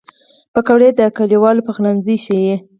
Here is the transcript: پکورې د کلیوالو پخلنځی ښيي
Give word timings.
پکورې 0.53 0.89
د 0.99 1.01
کلیوالو 1.17 1.65
پخلنځی 1.67 2.15
ښيي 2.23 2.55